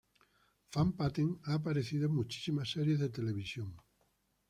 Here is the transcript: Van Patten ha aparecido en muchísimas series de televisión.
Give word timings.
Van 0.73 0.93
Patten 0.93 1.37
ha 1.43 1.53
aparecido 1.53 2.07
en 2.07 2.15
muchísimas 2.15 2.71
series 2.71 2.97
de 2.99 3.09
televisión. 3.09 3.75